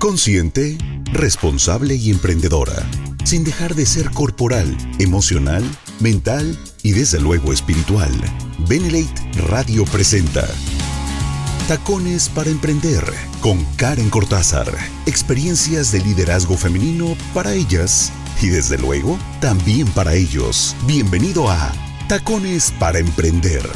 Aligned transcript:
Consciente, 0.00 0.78
responsable 1.12 1.94
y 1.94 2.10
emprendedora, 2.10 2.88
sin 3.22 3.44
dejar 3.44 3.74
de 3.74 3.84
ser 3.84 4.10
corporal, 4.10 4.74
emocional, 4.98 5.62
mental 6.00 6.58
y 6.82 6.92
desde 6.92 7.20
luego 7.20 7.52
espiritual. 7.52 8.10
Benelate 8.66 9.30
Radio 9.46 9.84
presenta 9.84 10.48
Tacones 11.68 12.30
para 12.30 12.48
Emprender 12.48 13.04
con 13.42 13.62
Karen 13.76 14.08
Cortázar. 14.08 14.74
Experiencias 15.04 15.92
de 15.92 16.00
liderazgo 16.00 16.56
femenino 16.56 17.14
para 17.34 17.52
ellas 17.52 18.10
y 18.40 18.46
desde 18.46 18.78
luego 18.78 19.18
también 19.42 19.86
para 19.88 20.14
ellos. 20.14 20.74
Bienvenido 20.86 21.50
a 21.50 21.72
Tacones 22.08 22.72
para 22.78 23.00
Emprender. 23.00 23.68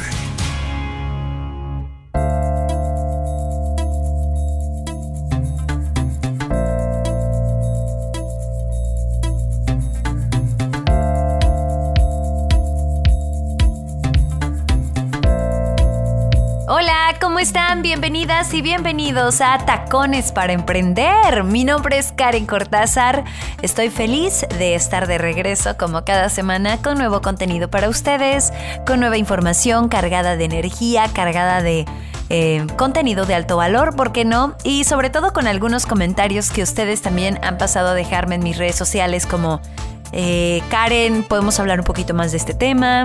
¿Cómo 17.19 17.39
están? 17.39 17.81
Bienvenidas 17.81 18.53
y 18.53 18.61
bienvenidos 18.61 19.39
a 19.39 19.57
Tacones 19.59 20.31
para 20.31 20.53
Emprender. 20.53 21.43
Mi 21.43 21.63
nombre 21.63 21.97
es 21.97 22.11
Karen 22.11 22.45
Cortázar. 22.45 23.23
Estoy 23.61 23.89
feliz 23.89 24.45
de 24.57 24.73
estar 24.73 25.05
de 25.05 25.17
regreso 25.17 25.77
como 25.77 26.03
cada 26.03 26.29
semana 26.29 26.81
con 26.81 26.97
nuevo 26.97 27.21
contenido 27.21 27.69
para 27.69 27.87
ustedes, 27.87 28.51
con 28.87 28.99
nueva 28.99 29.17
información 29.17 29.89
cargada 29.89 30.35
de 30.35 30.45
energía, 30.45 31.07
cargada 31.13 31.61
de... 31.61 31.85
Eh, 32.29 32.65
contenido 32.75 33.27
de 33.27 33.35
alto 33.35 33.55
valor, 33.57 33.95
¿por 33.95 34.11
qué 34.11 34.25
no? 34.25 34.55
Y 34.63 34.85
sobre 34.85 35.11
todo 35.11 35.31
con 35.31 35.45
algunos 35.45 35.85
comentarios 35.85 36.49
que 36.49 36.63
ustedes 36.63 37.03
también 37.03 37.39
han 37.43 37.59
pasado 37.59 37.89
a 37.89 37.93
dejarme 37.93 38.33
en 38.33 38.43
mis 38.43 38.57
redes 38.57 38.75
sociales 38.75 39.27
como 39.27 39.61
eh, 40.11 40.63
Karen, 40.69 41.21
podemos 41.21 41.59
hablar 41.59 41.77
un 41.79 41.85
poquito 41.85 42.15
más 42.15 42.31
de 42.31 42.37
este 42.37 42.55
tema. 42.55 43.03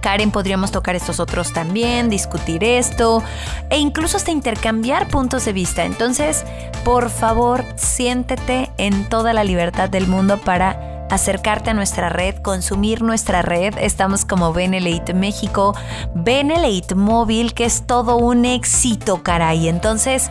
Karen 0.00 0.30
podríamos 0.30 0.70
tocar 0.70 0.96
estos 0.96 1.20
otros 1.20 1.52
también, 1.52 2.08
discutir 2.08 2.64
esto 2.64 3.22
e 3.68 3.78
incluso 3.78 4.16
hasta 4.16 4.30
intercambiar 4.30 5.08
puntos 5.08 5.44
de 5.44 5.52
vista. 5.52 5.84
Entonces, 5.84 6.44
por 6.84 7.10
favor, 7.10 7.64
siéntete 7.76 8.70
en 8.78 9.08
toda 9.08 9.32
la 9.32 9.44
libertad 9.44 9.88
del 9.88 10.06
mundo 10.06 10.38
para 10.38 11.06
acercarte 11.10 11.70
a 11.70 11.74
nuestra 11.74 12.08
red, 12.08 12.36
consumir 12.36 13.02
nuestra 13.02 13.42
red. 13.42 13.74
Estamos 13.78 14.24
como 14.24 14.52
Benelate 14.52 15.12
México, 15.12 15.74
Benelate 16.14 16.94
Móvil, 16.94 17.52
que 17.52 17.64
es 17.64 17.86
todo 17.86 18.16
un 18.16 18.44
éxito, 18.44 19.22
caray. 19.22 19.68
Entonces, 19.68 20.30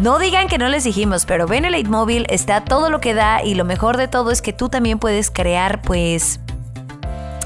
no 0.00 0.18
digan 0.18 0.48
que 0.48 0.58
no 0.58 0.68
les 0.68 0.84
dijimos, 0.84 1.26
pero 1.26 1.46
Benelate 1.46 1.88
Móvil 1.88 2.26
está 2.28 2.64
todo 2.64 2.90
lo 2.90 3.00
que 3.00 3.14
da 3.14 3.42
y 3.42 3.54
lo 3.54 3.64
mejor 3.64 3.96
de 3.96 4.08
todo 4.08 4.30
es 4.30 4.42
que 4.42 4.52
tú 4.52 4.68
también 4.68 4.98
puedes 4.98 5.30
crear, 5.30 5.82
pues, 5.82 6.40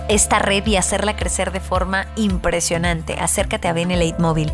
esta 0.08 0.38
red 0.38 0.66
y 0.66 0.76
hacerla 0.76 1.16
crecer 1.16 1.52
de 1.52 1.60
forma 1.60 2.06
impresionante. 2.16 3.14
Acércate 3.14 3.68
a 3.68 3.72
Benelate 3.72 4.20
Móvil. 4.20 4.52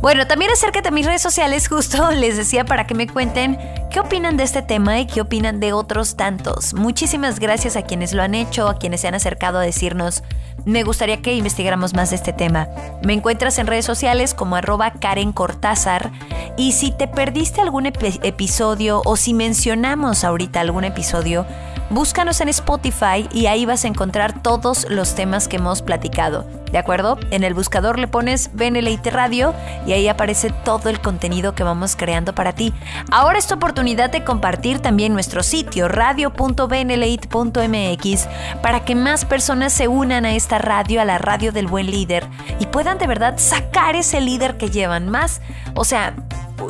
Bueno, 0.00 0.28
también 0.28 0.50
acércate 0.52 0.88
a 0.88 0.92
mis 0.92 1.06
redes 1.06 1.22
sociales, 1.22 1.68
justo 1.70 2.10
les 2.12 2.36
decía 2.36 2.64
para 2.64 2.86
que 2.86 2.94
me 2.94 3.08
cuenten 3.08 3.58
qué 3.90 4.00
opinan 4.00 4.36
de 4.36 4.44
este 4.44 4.62
tema 4.62 5.00
y 5.00 5.06
qué 5.06 5.20
opinan 5.20 5.60
de 5.60 5.72
otros 5.72 6.16
tantos. 6.16 6.74
Muchísimas 6.74 7.40
gracias 7.40 7.76
a 7.76 7.82
quienes 7.82 8.12
lo 8.12 8.22
han 8.22 8.34
hecho, 8.34 8.68
a 8.68 8.78
quienes 8.78 9.00
se 9.00 9.08
han 9.08 9.14
acercado 9.14 9.58
a 9.58 9.62
decirnos, 9.62 10.22
me 10.64 10.82
gustaría 10.82 11.22
que 11.22 11.34
investigáramos 11.34 11.94
más 11.94 12.10
de 12.10 12.16
este 12.16 12.32
tema. 12.32 12.68
Me 13.02 13.12
encuentras 13.12 13.58
en 13.58 13.66
redes 13.66 13.86
sociales 13.86 14.34
como 14.34 14.56
arroba 14.56 14.92
Karen 14.92 15.32
Cortázar 15.32 16.12
y 16.56 16.72
si 16.72 16.92
te 16.92 17.08
perdiste 17.08 17.60
algún 17.60 17.86
episodio 17.86 19.02
o 19.04 19.16
si 19.16 19.34
mencionamos 19.34 20.24
ahorita 20.24 20.60
algún 20.60 20.84
episodio, 20.84 21.46
Búscanos 21.90 22.42
en 22.42 22.50
Spotify 22.50 23.26
y 23.32 23.46
ahí 23.46 23.64
vas 23.64 23.86
a 23.86 23.88
encontrar 23.88 24.42
todos 24.42 24.86
los 24.90 25.14
temas 25.14 25.48
que 25.48 25.56
hemos 25.56 25.80
platicado. 25.80 26.44
¿De 26.70 26.78
acuerdo? 26.78 27.18
En 27.30 27.44
el 27.44 27.54
buscador 27.54 27.98
le 27.98 28.08
pones 28.08 28.50
Beneleite 28.52 29.08
Radio 29.10 29.54
y 29.86 29.92
ahí 29.92 30.06
aparece 30.08 30.50
todo 30.50 30.90
el 30.90 31.00
contenido 31.00 31.54
que 31.54 31.62
vamos 31.62 31.96
creando 31.96 32.34
para 32.34 32.52
ti. 32.52 32.74
Ahora 33.10 33.38
es 33.38 33.46
tu 33.46 33.54
oportunidad 33.54 34.10
de 34.10 34.22
compartir 34.24 34.80
también 34.80 35.14
nuestro 35.14 35.42
sitio 35.42 35.88
radio.benelate.mx 35.88 38.28
para 38.62 38.84
que 38.84 38.94
más 38.94 39.24
personas 39.24 39.72
se 39.72 39.88
unan 39.88 40.26
a 40.26 40.34
esta 40.34 40.58
radio, 40.58 41.00
a 41.00 41.04
la 41.04 41.18
radio 41.18 41.52
del 41.52 41.68
buen 41.68 41.90
líder 41.90 42.26
y 42.60 42.66
puedan 42.66 42.98
de 42.98 43.06
verdad 43.06 43.38
sacar 43.38 43.96
ese 43.96 44.20
líder 44.20 44.58
que 44.58 44.68
llevan 44.70 45.08
más. 45.08 45.40
O 45.74 45.84
sea, 45.84 46.14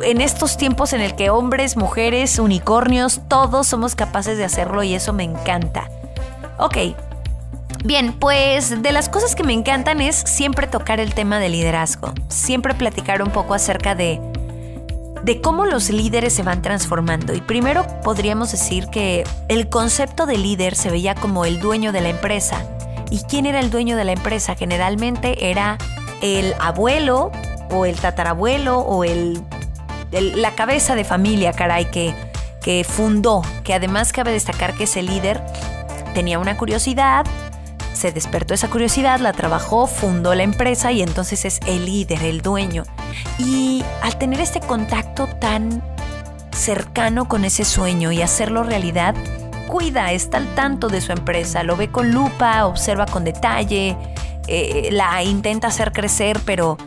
en 0.03 0.21
estos 0.21 0.57
tiempos 0.57 0.93
en 0.93 1.01
el 1.01 1.15
que 1.15 1.29
hombres, 1.29 1.75
mujeres, 1.75 2.39
unicornios, 2.39 3.21
todos 3.27 3.67
somos 3.67 3.95
capaces 3.95 4.37
de 4.37 4.45
hacerlo 4.45 4.83
y 4.83 4.93
eso 4.93 5.11
me 5.13 5.23
encanta. 5.23 5.89
Ok. 6.57 6.77
Bien, 7.83 8.11
pues 8.11 8.81
de 8.81 8.91
las 8.91 9.07
cosas 9.07 9.35
que 9.35 9.43
me 9.43 9.53
encantan 9.53 10.01
es 10.01 10.15
siempre 10.15 10.67
tocar 10.67 10.99
el 10.99 11.13
tema 11.13 11.39
de 11.39 11.47
liderazgo, 11.47 12.13
siempre 12.27 12.73
platicar 12.73 13.21
un 13.21 13.31
poco 13.31 13.53
acerca 13.53 13.95
de, 13.95 14.19
de 15.23 15.39
cómo 15.39 15.65
los 15.65 15.89
líderes 15.89 16.33
se 16.33 16.43
van 16.43 16.61
transformando. 16.61 17.33
Y 17.33 17.39
primero 17.39 17.87
podríamos 18.03 18.51
decir 18.51 18.87
que 18.87 19.23
el 19.47 19.69
concepto 19.69 20.25
de 20.25 20.37
líder 20.37 20.75
se 20.75 20.91
veía 20.91 21.15
como 21.15 21.45
el 21.45 21.61
dueño 21.61 21.93
de 21.93 22.01
la 22.01 22.09
empresa. 22.09 22.65
¿Y 23.11 23.21
quién 23.21 23.45
era 23.45 23.61
el 23.61 23.71
dueño 23.71 23.95
de 23.95 24.03
la 24.03 24.11
empresa? 24.11 24.55
Generalmente 24.55 25.49
era 25.49 25.77
el 26.21 26.53
abuelo 26.59 27.31
o 27.71 27.85
el 27.85 27.95
tatarabuelo 27.95 28.79
o 28.79 29.05
el 29.05 29.41
la 30.11 30.55
cabeza 30.55 30.95
de 30.95 31.03
familia, 31.03 31.53
caray, 31.53 31.85
que, 31.85 32.15
que 32.63 32.83
fundó, 32.83 33.43
que 33.63 33.73
además 33.73 34.11
cabe 34.11 34.31
destacar 34.31 34.73
que 34.73 34.85
ese 34.85 35.03
líder 35.03 35.39
tenía 36.13 36.39
una 36.39 36.57
curiosidad, 36.57 37.25
se 37.99 38.11
despertó 38.11 38.53
esa 38.53 38.69
curiosidad, 38.69 39.19
la 39.19 39.33
trabajó, 39.33 39.85
fundó 39.85 40.33
la 40.33 40.43
empresa 40.43 40.91
y 40.91 41.01
entonces 41.01 41.45
es 41.45 41.59
el 41.67 41.85
líder, 41.85 42.23
el 42.23 42.41
dueño. 42.41 42.83
Y 43.37 43.83
al 44.01 44.17
tener 44.17 44.39
este 44.39 44.61
contacto 44.61 45.27
tan 45.27 45.83
cercano 46.51 47.27
con 47.27 47.45
ese 47.45 47.65
sueño 47.65 48.11
y 48.11 48.21
hacerlo 48.21 48.63
realidad, 48.63 49.15
cuida, 49.67 50.11
está 50.13 50.37
al 50.37 50.55
tanto 50.55 50.87
de 50.87 51.01
su 51.01 51.11
empresa, 51.11 51.63
lo 51.63 51.75
ve 51.75 51.91
con 51.91 52.11
lupa, 52.11 52.65
observa 52.65 53.05
con 53.05 53.23
detalle, 53.23 53.97
eh, 54.47 54.89
la 54.91 55.21
intenta 55.21 55.67
hacer 55.67 55.91
crecer, 55.91 56.39
pero 56.45 56.77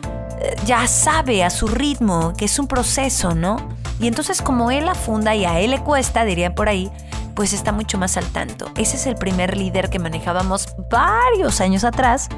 ya 0.65 0.87
sabe 0.87 1.43
a 1.43 1.49
su 1.49 1.67
ritmo 1.67 2.33
que 2.37 2.45
es 2.45 2.59
un 2.59 2.67
proceso, 2.67 3.35
¿no? 3.35 3.57
Y 3.99 4.07
entonces 4.07 4.41
como 4.41 4.71
él 4.71 4.85
la 4.85 4.95
funda 4.95 5.35
y 5.35 5.45
a 5.45 5.59
él 5.59 5.71
le 5.71 5.79
cuesta, 5.79 6.25
dirían 6.25 6.55
por 6.55 6.69
ahí, 6.69 6.91
pues 7.35 7.53
está 7.53 7.71
mucho 7.71 7.97
más 7.97 8.17
al 8.17 8.25
tanto. 8.25 8.71
Ese 8.75 8.97
es 8.97 9.05
el 9.07 9.15
primer 9.15 9.57
líder 9.57 9.89
que 9.89 9.99
manejábamos 9.99 10.75
varios 10.89 11.61
años 11.61 11.83
atrás, 11.83 12.29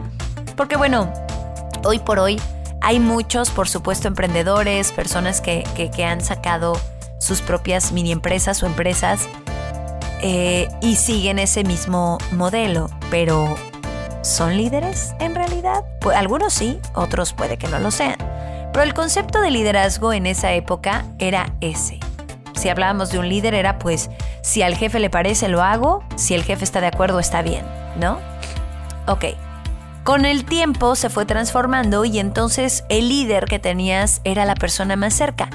porque 0.56 0.78
bueno, 0.78 1.12
hoy 1.84 2.00
por 2.00 2.20
hoy 2.20 2.42
hay 2.82 3.00
muchos, 3.00 3.50
por 3.50 3.68
supuesto, 3.68 4.08
emprendedores, 4.08 4.92
personas 4.92 5.42
que, 5.42 5.64
han 6.06 6.22
sacado 6.22 6.80
sus 7.20 7.42
propias 7.42 7.92
mini 7.92 8.12
empresas 8.12 8.62
o 8.62 8.66
empresas 8.66 9.28
eh, 10.22 10.68
y 10.82 10.96
siguen 10.96 11.40
ese 11.40 11.64
mismo 11.64 12.18
modelo, 12.32 12.90
pero 13.10 13.56
¿Son 14.26 14.58
líderes 14.58 15.14
en 15.20 15.36
realidad? 15.36 15.86
Pues 16.02 16.18
algunos 16.18 16.52
sí, 16.52 16.80
otros 16.96 17.34
puede 17.34 17.58
que 17.58 17.68
no 17.68 17.78
lo 17.78 17.92
sean. 17.92 18.18
Pero 18.74 18.82
el 18.82 18.96
concepto 18.96 19.40
de 19.40 19.52
liderazgo 19.52 20.14
en 20.14 20.26
esa 20.26 20.52
época 20.54 21.06
era 21.20 21.54
ese. 21.62 22.00
Si 22.56 22.70
hablábamos 22.70 23.12
de 23.12 23.20
un 23.20 23.30
líder 23.30 23.54
era 23.54 23.80
pues, 23.80 24.10
si 24.42 24.62
al 24.62 24.76
jefe 24.76 25.00
le 25.00 25.10
parece 25.10 25.48
lo 25.48 25.62
hago, 25.62 26.04
si 26.16 26.34
el 26.34 26.44
jefe 26.44 26.64
está 26.64 26.82
de 26.82 26.88
acuerdo 26.88 27.20
está 27.20 27.42
bien, 27.42 27.66
¿no? 28.00 28.20
Ok. 29.08 29.26
Con 30.04 30.26
el 30.26 30.46
tiempo 30.46 30.96
se 30.96 31.10
fue 31.10 31.26
transformando 31.26 32.06
y 32.06 32.20
entonces 32.20 32.84
el 32.90 33.10
líder 33.10 33.46
que 33.46 33.60
tenías 33.60 34.22
era 34.24 34.46
la 34.46 34.56
persona 34.56 34.96
más 34.96 35.14
cerca, 35.16 35.50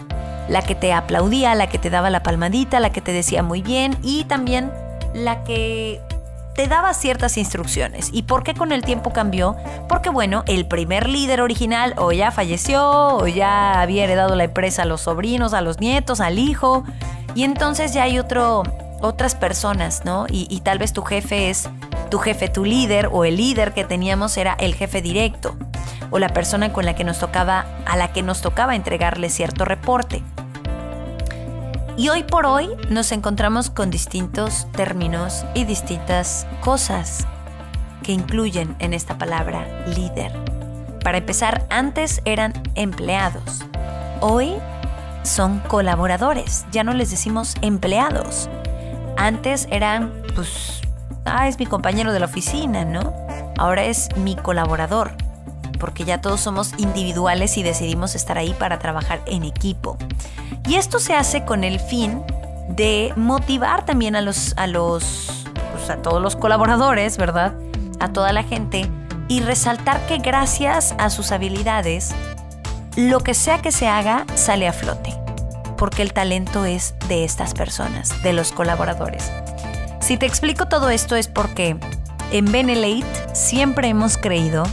la 0.48 0.62
que 0.62 0.74
te 0.74 0.92
aplaudía, 0.92 1.54
la 1.54 1.68
que 1.68 1.78
te 1.78 1.88
daba 1.88 2.10
la 2.10 2.22
palmadita, 2.22 2.80
la 2.80 2.90
que 2.90 3.00
te 3.00 3.12
decía 3.12 3.42
muy 3.42 3.62
bien 3.62 3.96
y 4.02 4.24
también 4.24 4.72
la 5.14 5.44
que 5.44 6.00
te 6.54 6.66
daba 6.66 6.94
ciertas 6.94 7.36
instrucciones. 7.36 8.10
¿Y 8.12 8.22
por 8.22 8.42
qué 8.42 8.54
con 8.54 8.72
el 8.72 8.82
tiempo 8.82 9.12
cambió? 9.12 9.56
Porque 9.88 10.10
bueno, 10.10 10.42
el 10.46 10.66
primer 10.66 11.08
líder 11.08 11.40
original 11.40 11.94
o 11.96 12.12
ya 12.12 12.30
falleció 12.30 13.16
o 13.16 13.26
ya 13.26 13.80
había 13.80 14.04
heredado 14.04 14.34
la 14.36 14.44
empresa 14.44 14.82
a 14.82 14.86
los 14.86 15.02
sobrinos, 15.02 15.54
a 15.54 15.60
los 15.60 15.80
nietos, 15.80 16.20
al 16.20 16.38
hijo. 16.38 16.84
Y 17.34 17.44
entonces 17.44 17.92
ya 17.92 18.04
hay 18.04 18.18
otro, 18.18 18.62
otras 19.00 19.34
personas, 19.34 20.04
¿no? 20.04 20.26
Y, 20.28 20.46
y 20.50 20.60
tal 20.60 20.78
vez 20.78 20.92
tu 20.92 21.02
jefe 21.02 21.50
es 21.50 21.68
tu 22.10 22.18
jefe, 22.18 22.48
tu 22.48 22.64
líder 22.64 23.08
o 23.12 23.24
el 23.24 23.36
líder 23.36 23.72
que 23.72 23.84
teníamos 23.84 24.36
era 24.36 24.54
el 24.58 24.74
jefe 24.74 25.00
directo 25.00 25.56
o 26.10 26.18
la 26.18 26.28
persona 26.28 26.72
con 26.72 26.84
la 26.84 26.94
que 26.94 27.04
nos 27.04 27.18
tocaba, 27.18 27.64
a 27.86 27.96
la 27.96 28.12
que 28.12 28.22
nos 28.22 28.42
tocaba 28.42 28.74
entregarle 28.74 29.30
cierto 29.30 29.64
reporte. 29.64 30.22
Y 31.96 32.08
hoy 32.08 32.22
por 32.22 32.46
hoy 32.46 32.68
nos 32.88 33.12
encontramos 33.12 33.70
con 33.70 33.90
distintos 33.90 34.66
términos 34.72 35.44
y 35.54 35.64
distintas 35.64 36.46
cosas 36.60 37.26
que 38.02 38.12
incluyen 38.12 38.74
en 38.78 38.94
esta 38.94 39.18
palabra 39.18 39.84
líder. 39.86 40.32
Para 41.04 41.18
empezar, 41.18 41.66
antes 41.70 42.22
eran 42.24 42.52
empleados. 42.74 43.64
Hoy 44.20 44.54
son 45.22 45.60
colaboradores, 45.60 46.64
ya 46.72 46.84
no 46.84 46.94
les 46.94 47.10
decimos 47.10 47.54
empleados. 47.60 48.48
Antes 49.16 49.68
eran, 49.70 50.12
pues, 50.34 50.80
ah, 51.24 51.48
es 51.48 51.58
mi 51.58 51.66
compañero 51.66 52.12
de 52.12 52.20
la 52.20 52.26
oficina, 52.26 52.84
¿no? 52.84 53.14
Ahora 53.58 53.84
es 53.84 54.08
mi 54.16 54.36
colaborador, 54.36 55.12
porque 55.80 56.04
ya 56.04 56.20
todos 56.20 56.40
somos 56.40 56.72
individuales 56.78 57.56
y 57.56 57.64
decidimos 57.64 58.14
estar 58.14 58.38
ahí 58.38 58.54
para 58.54 58.78
trabajar 58.78 59.20
en 59.26 59.42
equipo. 59.42 59.96
Y 60.68 60.76
esto 60.76 61.00
se 61.00 61.14
hace 61.14 61.44
con 61.44 61.64
el 61.64 61.80
fin 61.80 62.22
de 62.68 63.12
motivar 63.16 63.84
también 63.84 64.14
a 64.14 64.20
los, 64.20 64.54
a 64.56 64.68
los, 64.68 65.44
pues, 65.72 65.90
a 65.90 65.96
todos 65.96 66.22
los 66.22 66.36
colaboradores, 66.36 67.16
¿verdad? 67.16 67.54
A 67.98 68.12
toda 68.12 68.32
la 68.32 68.44
gente 68.44 68.88
y 69.26 69.40
resaltar 69.40 70.06
que 70.06 70.18
gracias 70.18 70.94
a 70.98 71.08
sus 71.08 71.32
habilidades, 71.32 72.10
lo 72.96 73.20
que 73.20 73.34
sea 73.34 73.62
que 73.62 73.72
se 73.72 73.86
haga 73.86 74.26
sale 74.34 74.66
a 74.66 74.72
flote, 74.72 75.14
porque 75.76 76.02
el 76.02 76.12
talento 76.12 76.64
es 76.64 76.94
de 77.08 77.24
estas 77.24 77.54
personas, 77.54 78.22
de 78.22 78.32
los 78.32 78.52
colaboradores. 78.52 79.30
Si 80.00 80.16
te 80.16 80.26
explico 80.26 80.66
todo 80.66 80.90
esto 80.90 81.14
es 81.14 81.28
porque 81.28 81.76
en 82.32 82.50
Benelate 82.50 83.06
siempre 83.32 83.88
hemos 83.88 84.16
creído 84.16 84.64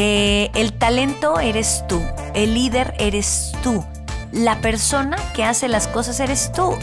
el 0.00 0.72
talento 0.72 1.40
eres 1.40 1.84
tú, 1.88 2.00
el 2.34 2.54
líder 2.54 2.94
eres 2.98 3.52
tú, 3.62 3.84
la 4.32 4.60
persona 4.60 5.16
que 5.34 5.44
hace 5.44 5.68
las 5.68 5.88
cosas 5.88 6.20
eres 6.20 6.52
tú. 6.52 6.76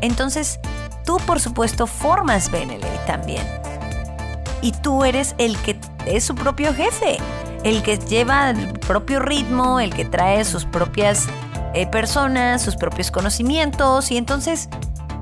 Entonces, 0.00 0.60
tú 1.04 1.18
por 1.26 1.40
supuesto 1.40 1.86
formas 1.86 2.50
Benelate 2.50 2.98
también. 3.06 3.46
Y 4.60 4.72
tú 4.72 5.04
eres 5.04 5.34
el 5.38 5.56
que 5.58 5.78
es 6.06 6.24
su 6.24 6.34
propio 6.34 6.72
jefe 6.72 7.18
el 7.64 7.82
que 7.82 7.98
lleva 7.98 8.50
el 8.50 8.72
propio 8.80 9.20
ritmo, 9.20 9.80
el 9.80 9.94
que 9.94 10.04
trae 10.04 10.44
sus 10.44 10.64
propias 10.64 11.26
eh, 11.74 11.86
personas, 11.86 12.62
sus 12.62 12.76
propios 12.76 13.10
conocimientos 13.10 14.10
y 14.10 14.16
entonces 14.16 14.68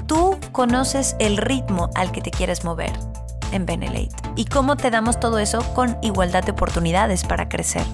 tú 0.07 0.39
conoces 0.53 1.17
el 1.19 1.37
ritmo 1.37 1.91
al 1.95 2.11
que 2.13 2.21
te 2.21 2.31
quieres 2.31 2.65
mover 2.65 3.10
en 3.53 3.67
Benelate. 3.67 4.15
¿Y 4.37 4.45
cómo 4.47 4.77
te 4.77 4.91
damos 4.91 5.21
todo 5.21 5.39
eso? 5.39 5.61
Con 5.75 5.99
igualdad 6.03 6.45
de 6.45 6.53
oportunidades 6.53 7.25
para 7.25 7.49
crecer, 7.49 7.85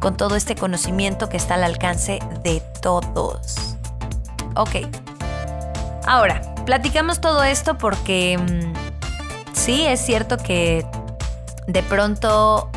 con 0.00 0.16
todo 0.16 0.36
este 0.36 0.54
conocimiento 0.54 1.28
que 1.28 1.36
está 1.36 1.54
al 1.54 1.64
alcance 1.64 2.18
de 2.42 2.62
todos. 2.80 3.76
Ok, 4.54 4.86
ahora, 6.04 6.42
platicamos 6.66 7.20
todo 7.20 7.42
esto 7.42 7.78
porque 7.78 8.38
mm, 8.38 9.54
sí, 9.54 9.86
es 9.86 10.00
cierto 10.00 10.36
que 10.36 10.86
de 11.66 11.82
pronto 11.82 12.70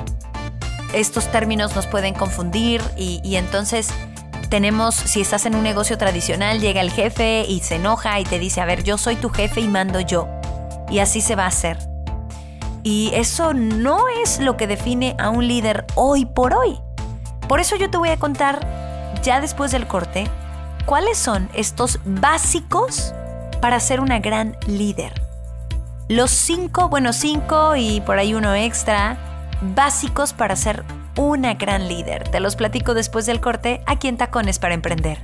estos 0.94 1.30
términos 1.32 1.76
nos 1.76 1.88
pueden 1.88 2.14
confundir 2.14 2.82
y, 2.96 3.36
entonces 3.36 3.90
tenemos, 4.50 4.96
si 4.96 5.22
estás 5.22 5.46
en 5.46 5.56
un 5.56 5.64
negocio 5.64 5.98
tradicional, 5.98 6.62
llega 6.62 6.82
el 6.82 6.92
jefe 6.92 7.46
y 7.48 7.60
se 7.60 7.76
enoja 7.76 8.20
y 8.20 8.24
te 8.24 8.40
dice, 8.40 8.62
a 8.62 8.66
ver, 8.66 8.84
yo 8.84 8.98
soy 8.98 9.16
tu 9.16 9.30
jefe 9.30 9.60
y 9.60 9.68
mando 9.68 10.00
yo. 10.00 10.28
Y 10.90 11.00
así 11.00 11.20
se 11.20 11.36
va 11.36 11.46
a 11.46 11.48
hacer. 11.48 11.78
Y 12.86 13.10
eso 13.16 13.56
no 13.56 14.08
es 14.22 14.40
lo 14.40 14.58
que 14.58 14.68
define 14.68 15.16
a 15.18 15.32
un 15.32 15.48
líder 15.48 15.88
hoy 15.96 16.26
por 16.26 16.54
hoy. 16.54 16.80
Por 17.50 17.60
eso 17.60 17.76
yo 17.76 17.90
te 17.90 17.98
voy 17.98 18.10
a 18.10 18.20
contar, 18.20 18.60
ya 19.24 19.42
después 19.42 19.72
del 19.72 19.88
corte, 19.88 20.28
cuáles 20.86 21.18
son 21.18 21.50
estos 21.56 22.00
básicos 22.06 23.12
para 23.60 23.80
ser 23.80 24.00
una 24.00 24.20
gran 24.20 24.56
líder. 24.68 25.20
Los 26.10 26.30
cinco, 26.30 26.88
bueno, 26.88 27.12
cinco 27.12 27.76
y 27.76 28.02
por 28.02 28.20
ahí 28.20 28.36
uno 28.36 28.54
extra, 28.54 29.18
básicos 29.62 30.34
para 30.34 30.56
ser 30.56 30.84
una 31.18 31.56
gran 31.56 31.88
líder. 31.88 32.30
Te 32.30 32.40
los 32.40 32.56
platico 32.56 32.94
después 32.94 33.26
del 33.26 33.42
corte 33.42 33.82
aquí 33.88 34.08
en 34.08 34.18
Tacones 34.18 34.60
para 34.60 34.76
Emprender. 34.76 35.24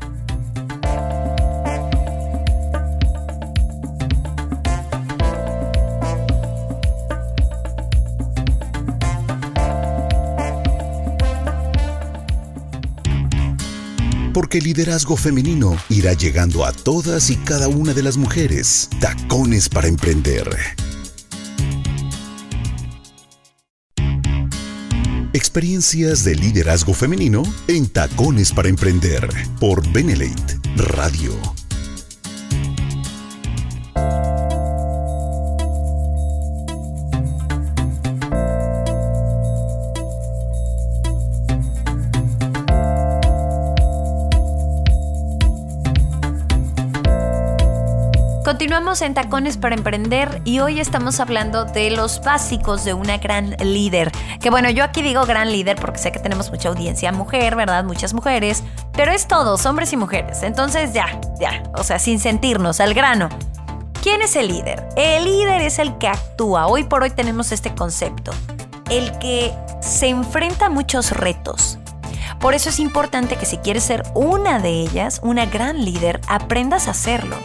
Porque 14.34 14.60
el 14.60 14.66
liderazgo 14.66 15.18
femenino 15.18 15.78
irá 15.90 16.14
llegando 16.14 16.66
a 16.66 16.72
todas 16.72 17.30
y 17.30 17.36
cada 17.38 17.68
una 17.68 17.94
de 17.94 18.04
las 18.04 18.18
mujeres. 18.18 18.90
Tacones 19.00 19.70
para 19.70 19.88
Emprender 19.88 20.48
Experiencias 25.34 26.26
de 26.26 26.36
liderazgo 26.36 26.94
femenino 26.94 27.44
en 27.68 27.88
Tacones 27.88 28.52
para 28.52 28.68
Emprender 28.68 29.28
por 29.60 29.82
Benelate 29.94 30.60
Radio. 30.76 31.61
Continuamos 48.62 49.02
en 49.02 49.16
Tacones 49.16 49.58
para 49.58 49.74
Emprender 49.74 50.40
y 50.46 50.60
hoy 50.60 50.80
estamos 50.80 51.20
hablando 51.20 51.66
de 51.66 51.90
los 51.90 52.22
básicos 52.22 52.86
de 52.86 52.94
una 52.94 53.18
gran 53.18 53.56
líder. 53.58 54.12
Que 54.40 54.52
bueno, 54.52 54.70
yo 54.70 54.84
aquí 54.84 55.02
digo 55.02 55.26
gran 55.26 55.52
líder 55.52 55.78
porque 55.78 55.98
sé 55.98 56.12
que 56.12 56.20
tenemos 56.20 56.52
mucha 56.52 56.70
audiencia 56.70 57.12
mujer, 57.12 57.56
¿verdad? 57.56 57.84
Muchas 57.84 58.14
mujeres, 58.14 58.64
pero 58.94 59.14
es 59.14 59.28
todos, 59.28 59.66
hombres 59.66 59.94
y 59.94 59.98
mujeres. 59.98 60.44
Entonces 60.44 60.94
ya, 60.94 61.20
ya, 61.40 61.64
o 61.74 61.84
sea, 61.84 61.98
sin 61.98 62.20
sentirnos, 62.20 62.80
al 62.80 62.94
grano. 62.94 63.30
¿Quién 64.04 64.22
es 64.22 64.36
el 64.36 64.50
líder? 64.50 64.88
El 64.96 65.26
líder 65.26 65.62
es 65.62 65.80
el 65.80 65.98
que 65.98 66.10
actúa. 66.10 66.68
Hoy 66.68 66.84
por 66.84 67.02
hoy 67.02 67.10
tenemos 67.10 67.52
este 67.52 67.74
concepto. 67.74 68.32
El 68.92 69.18
que 69.18 69.52
se 69.82 70.10
enfrenta 70.10 70.68
a 70.68 70.70
muchos 70.70 71.10
retos. 71.10 71.80
Por 72.40 72.54
eso 72.54 72.70
es 72.70 72.78
importante 72.78 73.38
que 73.38 73.48
si 73.48 73.58
quieres 73.58 73.86
ser 73.86 74.04
una 74.14 74.60
de 74.60 74.82
ellas, 74.82 75.20
una 75.24 75.48
gran 75.48 75.84
líder, 75.84 76.22
aprendas 76.28 76.88
a 76.88 76.92
hacerlo 76.92 77.38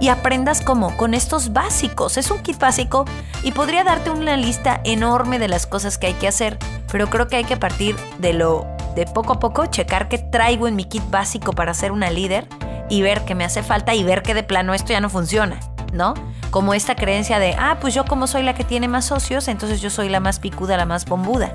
y 0.00 0.08
aprendas 0.08 0.60
cómo, 0.60 0.96
con 0.96 1.14
estos 1.14 1.52
básicos. 1.52 2.16
Es 2.16 2.30
un 2.30 2.40
kit 2.42 2.58
básico 2.58 3.04
y 3.42 3.52
podría 3.52 3.84
darte 3.84 4.10
una 4.10 4.36
lista 4.36 4.80
enorme 4.84 5.38
de 5.38 5.48
las 5.48 5.66
cosas 5.66 5.98
que 5.98 6.08
hay 6.08 6.14
que 6.14 6.28
hacer, 6.28 6.58
pero 6.90 7.08
creo 7.08 7.28
que 7.28 7.36
hay 7.36 7.44
que 7.44 7.56
partir 7.56 7.96
de 8.18 8.32
lo 8.32 8.66
de 8.94 9.06
poco 9.06 9.34
a 9.34 9.40
poco, 9.40 9.66
checar 9.66 10.08
qué 10.08 10.18
traigo 10.18 10.68
en 10.68 10.76
mi 10.76 10.84
kit 10.84 11.02
básico 11.10 11.52
para 11.52 11.74
ser 11.74 11.90
una 11.92 12.10
líder 12.10 12.46
y 12.88 13.02
ver 13.02 13.24
qué 13.24 13.34
me 13.34 13.44
hace 13.44 13.62
falta 13.62 13.94
y 13.94 14.04
ver 14.04 14.22
que 14.22 14.34
de 14.34 14.42
plano 14.42 14.74
esto 14.74 14.92
ya 14.92 15.00
no 15.00 15.10
funciona, 15.10 15.58
¿no? 15.92 16.14
Como 16.50 16.74
esta 16.74 16.94
creencia 16.94 17.38
de, 17.38 17.56
ah, 17.58 17.78
pues 17.80 17.94
yo 17.94 18.04
como 18.04 18.26
soy 18.26 18.42
la 18.42 18.54
que 18.54 18.62
tiene 18.62 18.86
más 18.86 19.06
socios, 19.06 19.48
entonces 19.48 19.80
yo 19.80 19.90
soy 19.90 20.08
la 20.08 20.20
más 20.20 20.38
picuda, 20.38 20.76
la 20.76 20.86
más 20.86 21.06
bombuda. 21.06 21.52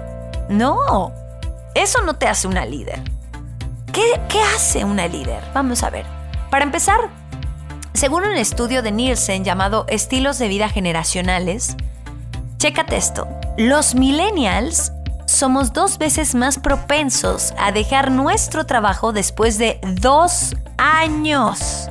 No, 0.50 1.14
eso 1.76 2.02
no 2.02 2.16
te 2.16 2.28
hace 2.28 2.48
una 2.48 2.66
líder. 2.66 3.00
¿Qué, 3.94 4.20
qué 4.28 4.42
hace 4.56 4.84
una 4.84 5.08
líder? 5.08 5.42
Vamos 5.54 5.84
a 5.84 5.90
ver. 5.90 6.06
Para 6.50 6.66
empezar, 6.66 7.00
según 8.00 8.24
un 8.24 8.38
estudio 8.38 8.82
de 8.82 8.94
Nielsen 8.94 9.44
llamado 9.44 9.86
Estilos 9.90 10.40
de 10.40 10.48
vida 10.48 10.70
generacionales, 10.70 11.76
chécate 12.56 12.96
esto, 12.96 13.28
los 13.58 13.94
millennials 13.94 14.94
somos 15.26 15.74
dos 15.74 15.98
veces 15.98 16.34
más 16.34 16.60
propensos 16.60 17.54
a 17.60 17.74
dejar 17.74 18.10
nuestro 18.10 18.66
trabajo 18.66 19.12
después 19.12 19.58
de 19.58 19.82
dos 20.00 20.56
años. 20.78 21.90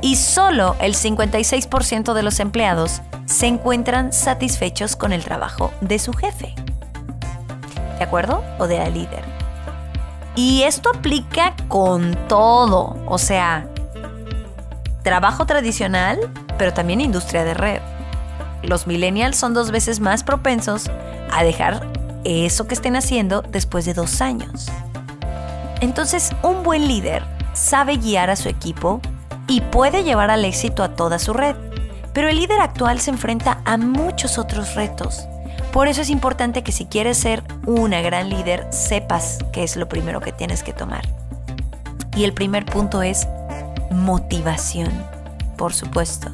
Y 0.00 0.14
solo 0.14 0.76
el 0.78 0.94
56% 0.94 2.14
de 2.14 2.22
los 2.22 2.38
empleados 2.38 3.02
se 3.26 3.48
encuentran 3.48 4.12
satisfechos 4.12 4.94
con 4.94 5.12
el 5.12 5.24
trabajo 5.24 5.72
de 5.80 5.98
su 5.98 6.12
jefe. 6.12 6.54
¿De 7.98 8.04
acuerdo? 8.04 8.44
O 8.60 8.68
de 8.68 8.78
la 8.78 8.88
líder. 8.88 9.24
Y 10.36 10.62
esto 10.62 10.90
aplica 10.94 11.56
con 11.66 12.16
todo. 12.28 12.96
O 13.08 13.18
sea, 13.18 13.71
trabajo 15.02 15.46
tradicional, 15.46 16.18
pero 16.58 16.72
también 16.72 17.00
industria 17.00 17.44
de 17.44 17.54
red. 17.54 17.80
Los 18.62 18.86
millennials 18.86 19.36
son 19.36 19.54
dos 19.54 19.70
veces 19.70 20.00
más 20.00 20.22
propensos 20.22 20.90
a 21.32 21.42
dejar 21.42 21.86
eso 22.24 22.66
que 22.66 22.74
estén 22.74 22.96
haciendo 22.96 23.42
después 23.42 23.84
de 23.84 23.94
dos 23.94 24.20
años. 24.20 24.68
Entonces, 25.80 26.30
un 26.42 26.62
buen 26.62 26.86
líder 26.86 27.24
sabe 27.54 27.96
guiar 27.96 28.30
a 28.30 28.36
su 28.36 28.48
equipo 28.48 29.00
y 29.48 29.60
puede 29.60 30.04
llevar 30.04 30.30
al 30.30 30.44
éxito 30.44 30.84
a 30.84 30.94
toda 30.94 31.18
su 31.18 31.32
red. 31.32 31.56
Pero 32.12 32.28
el 32.28 32.36
líder 32.36 32.60
actual 32.60 33.00
se 33.00 33.10
enfrenta 33.10 33.60
a 33.64 33.76
muchos 33.76 34.38
otros 34.38 34.74
retos. 34.74 35.26
Por 35.72 35.88
eso 35.88 36.02
es 36.02 36.10
importante 36.10 36.62
que 36.62 36.70
si 36.70 36.84
quieres 36.84 37.18
ser 37.18 37.42
una 37.66 38.02
gran 38.02 38.28
líder, 38.28 38.66
sepas 38.70 39.38
qué 39.52 39.64
es 39.64 39.76
lo 39.76 39.88
primero 39.88 40.20
que 40.20 40.30
tienes 40.30 40.62
que 40.62 40.72
tomar. 40.72 41.08
Y 42.14 42.24
el 42.24 42.34
primer 42.34 42.66
punto 42.66 43.02
es 43.02 43.26
motivación, 43.92 44.92
por 45.56 45.74
supuesto. 45.74 46.30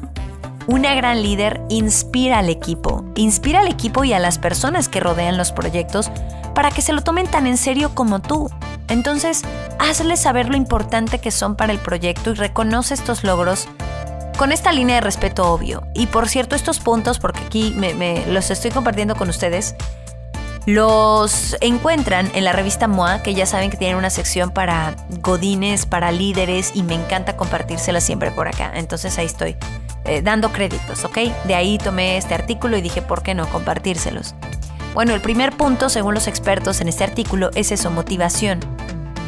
Una 0.67 0.93
gran 0.93 1.23
líder 1.23 1.61
inspira 1.69 2.39
al 2.39 2.49
equipo, 2.49 3.03
inspira 3.15 3.61
al 3.61 3.67
equipo 3.67 4.03
y 4.03 4.13
a 4.13 4.19
las 4.19 4.37
personas 4.37 4.87
que 4.87 4.99
rodean 4.99 5.37
los 5.37 5.51
proyectos 5.51 6.11
para 6.53 6.71
que 6.71 6.81
se 6.81 6.93
lo 6.93 7.01
tomen 7.01 7.27
tan 7.27 7.47
en 7.47 7.57
serio 7.57 7.95
como 7.95 8.19
tú. 8.19 8.49
Entonces, 8.87 9.43
hazle 9.79 10.17
saber 10.17 10.49
lo 10.49 10.57
importante 10.57 11.19
que 11.19 11.31
son 11.31 11.55
para 11.55 11.71
el 11.71 11.79
proyecto 11.79 12.31
y 12.31 12.33
reconoce 12.35 12.93
estos 12.93 13.23
logros 13.23 13.67
con 14.39 14.53
esta 14.53 14.71
línea 14.71 14.95
de 14.95 15.01
respeto 15.01 15.51
obvio. 15.51 15.83
Y 15.93 16.07
por 16.07 16.29
cierto, 16.29 16.55
estos 16.55 16.79
puntos, 16.79 17.19
porque 17.19 17.41
aquí 17.41 17.75
me, 17.75 18.25
los 18.27 18.49
estoy 18.51 18.71
compartiendo 18.71 19.15
con 19.15 19.29
ustedes, 19.29 19.75
los 20.73 21.57
encuentran 21.61 22.29
en 22.35 22.43
la 22.43 22.53
revista 22.53 22.87
MOA, 22.87 23.23
que 23.23 23.33
ya 23.33 23.45
saben 23.45 23.71
que 23.71 23.77
tienen 23.77 23.97
una 23.97 24.09
sección 24.11 24.51
para 24.51 24.95
godines, 25.21 25.85
para 25.85 26.11
líderes, 26.11 26.71
y 26.75 26.83
me 26.83 26.93
encanta 26.93 27.35
compartírsela 27.35 28.01
siempre 28.01 28.31
por 28.31 28.47
acá. 28.47 28.71
Entonces 28.75 29.17
ahí 29.17 29.25
estoy 29.25 29.57
eh, 30.05 30.21
dando 30.21 30.51
créditos, 30.51 31.03
¿ok? 31.05 31.17
De 31.45 31.55
ahí 31.55 31.77
tomé 31.79 32.17
este 32.17 32.35
artículo 32.35 32.77
y 32.77 32.81
dije, 32.81 33.01
¿por 33.01 33.23
qué 33.23 33.33
no 33.33 33.49
compartírselos? 33.49 34.35
Bueno, 34.93 35.15
el 35.15 35.21
primer 35.21 35.57
punto, 35.57 35.89
según 35.89 36.13
los 36.13 36.27
expertos 36.27 36.81
en 36.81 36.87
este 36.87 37.03
artículo, 37.03 37.49
es 37.55 37.71
eso, 37.71 37.89
motivación. 37.89 38.59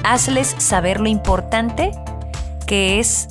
Hazles 0.03 0.55
saber 0.59 0.99
lo 0.99 1.07
importante 1.07 1.91
que 2.67 2.99
es 2.99 3.29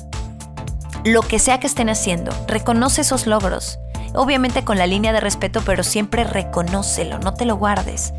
lo 1.05 1.21
que 1.21 1.39
sea 1.39 1.59
que 1.59 1.67
estén 1.67 1.89
haciendo. 1.89 2.31
Reconoce 2.47 3.01
esos 3.01 3.25
logros. 3.25 3.80
Obviamente 4.13 4.63
con 4.63 4.77
la 4.77 4.87
línea 4.87 5.13
de 5.13 5.19
respeto, 5.19 5.61
pero 5.65 5.83
siempre 5.83 6.23
reconócelo, 6.23 7.19
no 7.19 7.33
te 7.33 7.45
lo 7.45 7.55
guardes. 7.57 8.13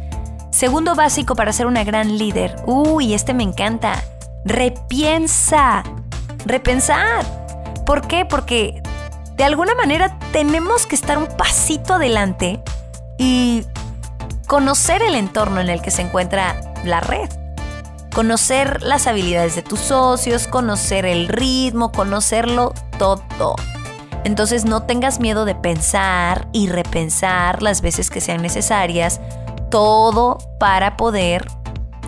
Segundo 0.50 0.94
básico 0.94 1.34
para 1.34 1.52
ser 1.52 1.66
una 1.66 1.84
gran 1.84 2.18
líder. 2.18 2.56
Uy, 2.66 3.14
este 3.14 3.34
me 3.34 3.42
encanta. 3.42 4.02
Repiensa. 4.44 5.82
Repensar. 6.44 7.24
¿Por 7.86 8.06
qué? 8.06 8.24
Porque 8.24 8.82
de 9.36 9.44
alguna 9.44 9.74
manera 9.74 10.18
tenemos 10.32 10.86
que 10.86 10.94
estar 10.94 11.18
un 11.18 11.26
pasito 11.26 11.94
adelante 11.94 12.62
y 13.18 13.64
conocer 14.46 15.02
el 15.02 15.14
entorno 15.14 15.60
en 15.60 15.70
el 15.70 15.80
que 15.80 15.90
se 15.90 16.02
encuentra 16.02 16.60
la 16.84 17.00
red 17.00 17.30
conocer 18.12 18.82
las 18.82 19.06
habilidades 19.06 19.56
de 19.56 19.62
tus 19.62 19.80
socios, 19.80 20.46
conocer 20.46 21.06
el 21.06 21.28
ritmo, 21.28 21.92
conocerlo 21.92 22.74
todo. 22.98 23.56
Entonces 24.24 24.64
no 24.64 24.82
tengas 24.82 25.20
miedo 25.20 25.44
de 25.44 25.54
pensar 25.54 26.48
y 26.52 26.68
repensar 26.68 27.62
las 27.62 27.80
veces 27.80 28.10
que 28.10 28.20
sean 28.20 28.42
necesarias, 28.42 29.20
todo 29.70 30.38
para 30.58 30.96
poder 30.96 31.46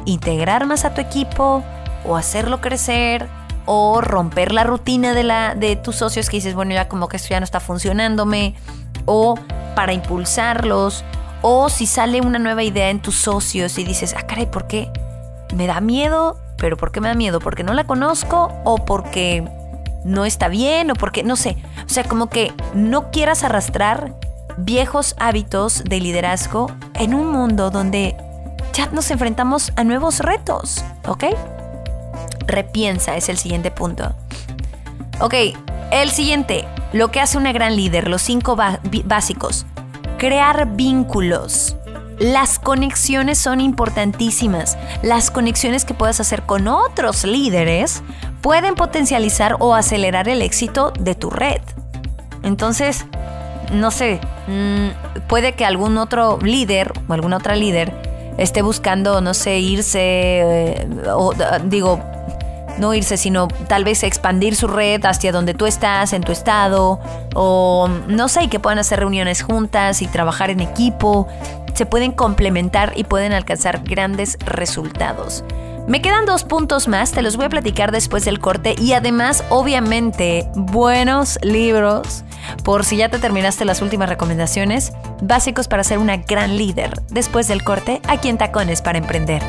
integrar 0.04 0.66
más 0.66 0.84
a 0.84 0.94
tu 0.94 1.00
equipo 1.00 1.62
o 2.04 2.16
hacerlo 2.16 2.60
crecer 2.60 3.28
o 3.66 4.00
romper 4.00 4.52
la 4.52 4.64
rutina 4.64 5.14
de, 5.14 5.24
la, 5.24 5.54
de 5.54 5.76
tus 5.76 5.96
socios 5.96 6.28
que 6.28 6.36
dices, 6.36 6.54
bueno, 6.54 6.74
ya 6.74 6.88
como 6.88 7.08
que 7.08 7.16
esto 7.16 7.30
ya 7.30 7.40
no 7.40 7.44
está 7.44 7.60
funcionándome, 7.60 8.54
o 9.06 9.36
para 9.74 9.94
impulsarlos, 9.94 11.02
o 11.40 11.68
si 11.70 11.86
sale 11.86 12.20
una 12.20 12.38
nueva 12.38 12.62
idea 12.62 12.90
en 12.90 13.00
tus 13.00 13.16
socios 13.16 13.78
y 13.78 13.84
dices, 13.84 14.14
ah, 14.16 14.26
caray, 14.26 14.46
¿por 14.46 14.66
qué? 14.66 14.90
me 15.54 15.66
da 15.66 15.80
miedo, 15.80 16.38
pero 16.56 16.76
¿por 16.76 16.92
qué 16.92 17.00
me 17.00 17.08
da 17.08 17.14
miedo? 17.14 17.40
¿Porque 17.40 17.62
no 17.62 17.72
la 17.74 17.84
conozco 17.84 18.52
o 18.64 18.84
porque 18.84 19.48
no 20.04 20.24
está 20.24 20.48
bien 20.48 20.90
o 20.90 20.94
porque 20.94 21.22
no 21.22 21.36
sé? 21.36 21.56
O 21.86 21.88
sea, 21.88 22.04
como 22.04 22.28
que 22.28 22.52
no 22.74 23.10
quieras 23.10 23.44
arrastrar 23.44 24.14
viejos 24.56 25.16
hábitos 25.18 25.82
de 25.84 26.00
liderazgo 26.00 26.70
en 26.94 27.14
un 27.14 27.30
mundo 27.30 27.70
donde 27.70 28.16
ya 28.72 28.86
nos 28.86 29.10
enfrentamos 29.10 29.72
a 29.76 29.84
nuevos 29.84 30.20
retos, 30.20 30.84
¿ok? 31.06 31.24
Repiensa 32.46 33.16
es 33.16 33.28
el 33.28 33.38
siguiente 33.38 33.70
punto. 33.70 34.14
Ok, 35.20 35.34
el 35.92 36.10
siguiente, 36.10 36.66
lo 36.92 37.10
que 37.10 37.20
hace 37.20 37.38
una 37.38 37.52
gran 37.52 37.76
líder, 37.76 38.08
los 38.08 38.22
cinco 38.22 38.56
básicos. 38.56 39.66
Crear 40.18 40.74
vínculos. 40.74 41.76
Las 42.18 42.58
conexiones 42.58 43.38
son 43.38 43.60
importantísimas. 43.60 44.78
Las 45.02 45.30
conexiones 45.30 45.84
que 45.84 45.94
puedas 45.94 46.20
hacer 46.20 46.42
con 46.42 46.68
otros 46.68 47.24
líderes 47.24 48.02
pueden 48.40 48.74
potencializar 48.74 49.56
o 49.58 49.74
acelerar 49.74 50.28
el 50.28 50.42
éxito 50.42 50.92
de 50.98 51.14
tu 51.14 51.30
red. 51.30 51.60
Entonces, 52.42 53.06
no 53.72 53.90
sé, 53.90 54.20
mm, 54.46 55.26
puede 55.28 55.54
que 55.54 55.64
algún 55.64 55.98
otro 55.98 56.38
líder 56.40 56.92
o 57.08 57.12
alguna 57.12 57.38
otra 57.38 57.56
líder 57.56 57.92
esté 58.38 58.62
buscando, 58.62 59.20
no 59.20 59.34
sé, 59.34 59.58
irse, 59.58 60.00
eh, 60.00 60.88
o 61.14 61.32
digo, 61.64 62.00
no 62.78 62.94
irse, 62.94 63.16
sino 63.16 63.48
tal 63.48 63.84
vez 63.84 64.02
expandir 64.02 64.56
su 64.56 64.66
red 64.66 65.04
hacia 65.04 65.32
donde 65.32 65.54
tú 65.54 65.66
estás, 65.66 66.12
en 66.12 66.22
tu 66.22 66.32
estado, 66.32 67.00
o 67.34 67.88
no 68.08 68.28
sé, 68.28 68.48
que 68.48 68.60
puedan 68.60 68.78
hacer 68.78 69.00
reuniones 69.00 69.42
juntas 69.42 70.02
y 70.02 70.06
trabajar 70.06 70.50
en 70.50 70.60
equipo 70.60 71.28
se 71.74 71.86
pueden 71.86 72.12
complementar 72.12 72.92
y 72.96 73.04
pueden 73.04 73.32
alcanzar 73.32 73.82
grandes 73.84 74.38
resultados. 74.46 75.44
Me 75.86 76.00
quedan 76.00 76.24
dos 76.24 76.44
puntos 76.44 76.88
más, 76.88 77.12
te 77.12 77.20
los 77.20 77.36
voy 77.36 77.46
a 77.46 77.50
platicar 77.50 77.92
después 77.92 78.24
del 78.24 78.40
corte 78.40 78.74
y 78.78 78.94
además, 78.94 79.44
obviamente, 79.50 80.48
buenos 80.54 81.38
libros, 81.42 82.24
por 82.62 82.84
si 82.84 82.96
ya 82.96 83.10
te 83.10 83.18
terminaste 83.18 83.66
las 83.66 83.82
últimas 83.82 84.08
recomendaciones, 84.08 84.94
básicos 85.20 85.68
para 85.68 85.84
ser 85.84 85.98
una 85.98 86.16
gran 86.16 86.56
líder. 86.56 87.02
Después 87.10 87.48
del 87.48 87.62
corte, 87.62 88.00
aquí 88.08 88.30
en 88.30 88.38
Tacones 88.38 88.80
para 88.80 88.96
Emprender. 88.96 89.42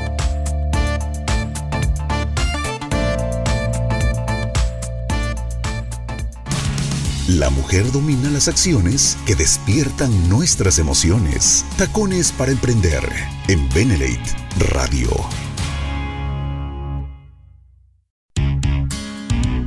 La 7.27 7.49
mujer 7.49 7.91
domina 7.91 8.29
las 8.29 8.47
acciones 8.47 9.17
que 9.25 9.33
despiertan 9.33 10.29
nuestras 10.29 10.77
emociones. 10.77 11.65
Tacones 11.75 12.31
para 12.31 12.51
emprender 12.51 13.01
en 13.47 13.67
Benelate 13.69 14.35
Radio. 14.71 15.09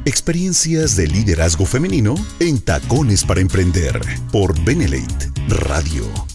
Experiencias 0.05 0.95
de 0.95 1.09
liderazgo 1.09 1.67
femenino 1.67 2.15
en 2.39 2.61
Tacones 2.61 3.25
para 3.25 3.41
emprender 3.41 4.01
por 4.31 4.57
Benelate 4.63 5.33
Radio. 5.49 6.28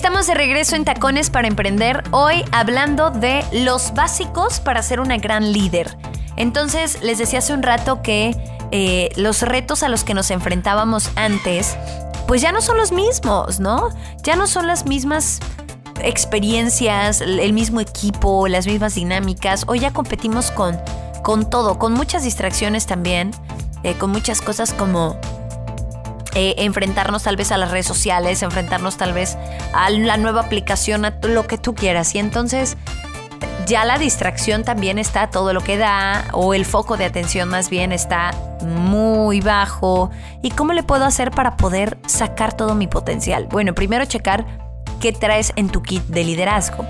De 0.00 0.34
regreso 0.34 0.74
en 0.74 0.86
Tacones 0.86 1.28
para 1.28 1.48
Emprender, 1.48 2.02
hoy 2.12 2.46
hablando 2.50 3.10
de 3.10 3.44
los 3.52 3.92
básicos 3.92 4.58
para 4.58 4.82
ser 4.82 5.00
una 5.00 5.18
gran 5.18 5.52
líder. 5.52 5.98
Entonces, 6.36 7.02
les 7.02 7.18
decía 7.18 7.40
hace 7.40 7.52
un 7.52 7.62
rato 7.62 8.00
que 8.00 8.34
eh, 8.70 9.10
los 9.16 9.42
retos 9.42 9.82
a 9.82 9.90
los 9.90 10.02
que 10.02 10.14
nos 10.14 10.30
enfrentábamos 10.30 11.10
antes, 11.14 11.76
pues 12.26 12.40
ya 12.40 12.52
no 12.52 12.62
son 12.62 12.78
los 12.78 12.90
mismos, 12.90 13.60
¿no? 13.60 13.90
Ya 14.22 14.34
no 14.34 14.46
son 14.46 14.66
las 14.66 14.86
mismas 14.86 15.40
experiencias, 16.02 17.20
el 17.20 17.52
mismo 17.52 17.80
equipo, 17.80 18.48
las 18.48 18.66
mismas 18.66 18.94
dinámicas. 18.94 19.64
Hoy 19.66 19.80
ya 19.80 19.92
competimos 19.92 20.50
con, 20.50 20.80
con 21.22 21.50
todo, 21.50 21.78
con 21.78 21.92
muchas 21.92 22.24
distracciones 22.24 22.86
también, 22.86 23.32
eh, 23.82 23.94
con 23.98 24.10
muchas 24.10 24.40
cosas 24.40 24.72
como 24.72 25.18
eh, 26.34 26.54
enfrentarnos 26.58 27.24
tal 27.24 27.36
vez 27.36 27.52
a 27.52 27.58
las 27.58 27.70
redes 27.70 27.86
sociales, 27.86 28.42
enfrentarnos 28.42 28.96
tal 28.96 29.12
vez 29.12 29.36
a 29.74 29.90
la 29.90 30.16
nueva 30.16 30.42
aplicación, 30.42 31.04
a 31.04 31.18
lo 31.22 31.46
que 31.46 31.58
tú 31.58 31.74
quieras. 31.74 32.14
Y 32.14 32.18
entonces 32.18 32.76
ya 33.66 33.84
la 33.84 33.98
distracción 33.98 34.64
también 34.64 34.98
está 34.98 35.30
todo 35.30 35.52
lo 35.52 35.60
que 35.60 35.76
da, 35.76 36.24
o 36.32 36.54
el 36.54 36.64
foco 36.64 36.96
de 36.96 37.04
atención 37.04 37.48
más 37.48 37.70
bien 37.70 37.92
está 37.92 38.32
muy 38.62 39.40
bajo. 39.40 40.10
¿Y 40.42 40.50
cómo 40.50 40.72
le 40.72 40.82
puedo 40.82 41.04
hacer 41.04 41.30
para 41.30 41.56
poder 41.56 41.98
sacar 42.06 42.56
todo 42.56 42.74
mi 42.74 42.86
potencial? 42.86 43.46
Bueno, 43.50 43.74
primero 43.74 44.04
checar 44.04 44.46
qué 45.00 45.12
traes 45.12 45.52
en 45.56 45.68
tu 45.68 45.82
kit 45.82 46.02
de 46.04 46.24
liderazgo. 46.24 46.86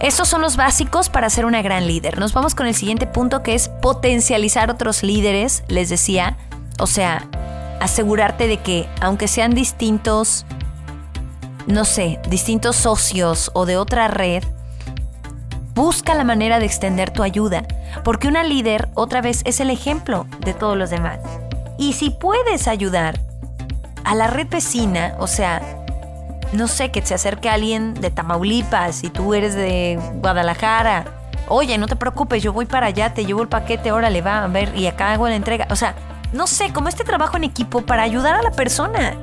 Estos 0.00 0.26
son 0.28 0.40
los 0.40 0.56
básicos 0.56 1.08
para 1.08 1.30
ser 1.30 1.44
una 1.44 1.62
gran 1.62 1.86
líder. 1.86 2.18
Nos 2.18 2.32
vamos 2.32 2.56
con 2.56 2.66
el 2.66 2.74
siguiente 2.74 3.06
punto 3.06 3.44
que 3.44 3.54
es 3.54 3.68
potencializar 3.68 4.68
otros 4.68 5.04
líderes, 5.04 5.62
les 5.68 5.88
decía. 5.88 6.36
O 6.80 6.88
sea, 6.88 7.28
asegurarte 7.82 8.46
de 8.46 8.58
que, 8.58 8.88
aunque 9.00 9.26
sean 9.26 9.54
distintos, 9.54 10.46
no 11.66 11.84
sé, 11.84 12.20
distintos 12.28 12.76
socios 12.76 13.50
o 13.54 13.66
de 13.66 13.76
otra 13.76 14.06
red, 14.06 14.44
busca 15.74 16.14
la 16.14 16.22
manera 16.22 16.60
de 16.60 16.66
extender 16.66 17.10
tu 17.10 17.24
ayuda, 17.24 17.64
porque 18.04 18.28
una 18.28 18.44
líder 18.44 18.88
otra 18.94 19.20
vez 19.20 19.42
es 19.46 19.58
el 19.58 19.68
ejemplo 19.68 20.26
de 20.44 20.54
todos 20.54 20.76
los 20.76 20.90
demás. 20.90 21.18
Y 21.76 21.94
si 21.94 22.10
puedes 22.10 22.68
ayudar 22.68 23.18
a 24.04 24.14
la 24.14 24.28
red 24.28 24.46
vecina, 24.48 25.16
o 25.18 25.26
sea, 25.26 25.60
no 26.52 26.68
sé, 26.68 26.92
que 26.92 27.04
se 27.04 27.14
acerque 27.14 27.48
alguien 27.48 27.94
de 27.94 28.12
Tamaulipas 28.12 29.02
y 29.02 29.10
tú 29.10 29.34
eres 29.34 29.56
de 29.56 29.98
Guadalajara, 30.20 31.04
oye, 31.48 31.78
no 31.78 31.88
te 31.88 31.96
preocupes, 31.96 32.44
yo 32.44 32.52
voy 32.52 32.66
para 32.66 32.86
allá, 32.86 33.12
te 33.12 33.26
llevo 33.26 33.42
el 33.42 33.48
paquete, 33.48 33.90
órale, 33.90 34.22
va, 34.22 34.44
a 34.44 34.46
ver, 34.46 34.72
y 34.76 34.86
acá 34.86 35.12
hago 35.12 35.28
la 35.28 35.34
entrega. 35.34 35.66
O 35.70 35.74
sea, 35.76 35.96
no 36.32 36.46
sé, 36.46 36.72
como 36.72 36.88
este 36.88 37.04
trabajo 37.04 37.36
en 37.36 37.44
equipo 37.44 37.82
para 37.82 38.02
ayudar 38.02 38.34
a 38.34 38.42
la 38.42 38.50
persona. 38.50 39.16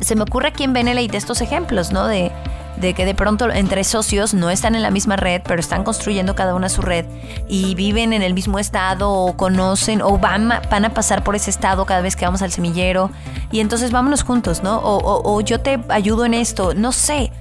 Se 0.00 0.16
me 0.16 0.22
ocurre 0.22 0.48
aquí 0.48 0.64
en 0.64 0.72
Benelete 0.72 1.16
estos 1.16 1.40
ejemplos, 1.40 1.92
¿no? 1.92 2.06
De, 2.06 2.30
de 2.76 2.94
que 2.94 3.04
de 3.04 3.14
pronto 3.14 3.50
entre 3.50 3.84
socios 3.84 4.34
no 4.34 4.50
están 4.50 4.74
en 4.74 4.82
la 4.82 4.90
misma 4.90 5.16
red, 5.16 5.42
pero 5.46 5.60
están 5.60 5.84
construyendo 5.84 6.34
cada 6.34 6.54
una 6.54 6.68
su 6.68 6.82
red 6.82 7.06
y 7.48 7.74
viven 7.74 8.12
en 8.12 8.22
el 8.22 8.34
mismo 8.34 8.58
estado 8.58 9.10
o 9.12 9.36
conocen 9.36 10.02
o 10.02 10.18
van, 10.18 10.48
van 10.48 10.84
a 10.84 10.90
pasar 10.92 11.22
por 11.24 11.36
ese 11.36 11.50
estado 11.50 11.86
cada 11.86 12.00
vez 12.00 12.16
que 12.16 12.24
vamos 12.24 12.42
al 12.42 12.52
semillero 12.52 13.10
y 13.50 13.60
entonces 13.60 13.92
vámonos 13.92 14.22
juntos, 14.22 14.62
¿no? 14.62 14.78
O, 14.78 15.22
o 15.24 15.40
yo 15.40 15.60
te 15.60 15.80
ayudo 15.88 16.24
en 16.24 16.34
esto, 16.34 16.74
no 16.74 16.92
sé. 16.92 17.32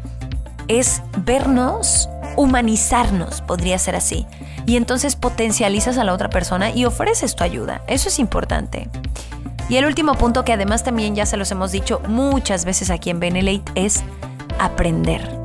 Es 0.69 1.01
vernos, 1.25 2.07
humanizarnos, 2.35 3.41
podría 3.41 3.77
ser 3.79 3.95
así. 3.95 4.25
Y 4.65 4.77
entonces 4.77 5.15
potencializas 5.15 5.97
a 5.97 6.03
la 6.03 6.13
otra 6.13 6.29
persona 6.29 6.71
y 6.71 6.85
ofreces 6.85 7.35
tu 7.35 7.43
ayuda. 7.43 7.81
Eso 7.87 8.09
es 8.09 8.19
importante. 8.19 8.89
Y 9.69 9.77
el 9.77 9.85
último 9.85 10.15
punto 10.15 10.43
que 10.43 10.53
además 10.53 10.83
también 10.83 11.15
ya 11.15 11.25
se 11.25 11.37
los 11.37 11.51
hemos 11.51 11.71
dicho 11.71 12.01
muchas 12.07 12.65
veces 12.65 12.89
aquí 12.89 13.09
en 13.09 13.19
Benelate 13.19 13.71
es 13.75 14.03
aprender. 14.59 15.37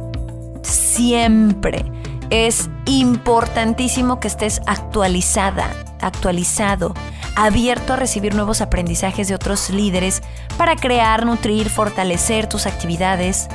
Siempre 0.62 1.85
es 2.30 2.68
importantísimo 2.87 4.21
que 4.21 4.28
estés 4.28 4.61
actualizada, 4.66 5.71
actualizado, 6.00 6.95
abierto 7.37 7.92
a 7.92 7.97
recibir 7.97 8.35
nuevos 8.35 8.61
aprendizajes 8.61 9.28
de 9.28 9.35
otros 9.35 9.71
líderes 9.71 10.23
para 10.57 10.76
crear, 10.76 11.25
nutrir, 11.25 11.71
fortalecer 11.71 12.49
tus 12.49 12.66
actividades. 12.66 13.49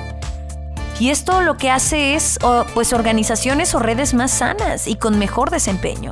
Y 0.99 1.09
esto 1.09 1.41
lo 1.41 1.57
que 1.57 1.69
hace 1.69 2.15
es 2.15 2.39
pues 2.73 2.93
organizaciones 2.93 3.73
o 3.75 3.79
redes 3.79 4.13
más 4.13 4.31
sanas 4.31 4.87
y 4.87 4.95
con 4.95 5.19
mejor 5.19 5.49
desempeño. 5.49 6.11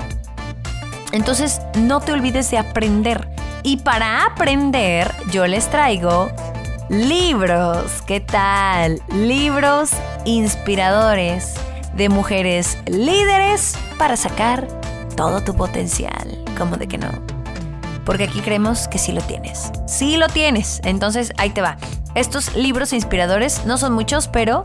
Entonces, 1.11 1.61
no 1.77 1.99
te 1.99 2.11
olvides 2.11 2.49
de 2.51 2.57
aprender. 2.57 3.29
Y 3.63 3.77
para 3.77 4.25
aprender, 4.25 5.13
yo 5.31 5.45
les 5.45 5.69
traigo 5.69 6.31
libros. 6.89 8.01
¿Qué 8.05 8.19
tal? 8.19 9.01
Libros 9.13 9.91
inspiradores 10.25 11.53
de 11.95 12.09
mujeres 12.09 12.77
líderes 12.85 13.75
para 13.97 14.17
sacar 14.17 14.67
todo 15.15 15.41
tu 15.41 15.53
potencial. 15.55 16.43
¿Cómo 16.57 16.77
de 16.77 16.87
que 16.87 16.97
no? 16.97 17.40
Porque 18.05 18.25
aquí 18.25 18.41
creemos 18.41 18.87
que 18.87 18.97
sí 18.97 19.11
lo 19.11 19.21
tienes. 19.21 19.71
Sí 19.87 20.17
lo 20.17 20.27
tienes. 20.27 20.81
Entonces, 20.83 21.33
ahí 21.37 21.51
te 21.51 21.61
va. 21.61 21.77
Estos 22.15 22.55
libros 22.55 22.93
inspiradores 22.93 23.65
no 23.65 23.77
son 23.77 23.93
muchos, 23.93 24.27
pero 24.27 24.63